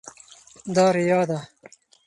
دا 0.75 0.85
ریا 0.95 1.21
ده. 1.29 1.39